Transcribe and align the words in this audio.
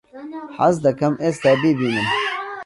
حەز 0.57 0.75
دەکەم 0.85 1.13
ئێستا 1.23 1.51
بیبینم. 1.61 2.07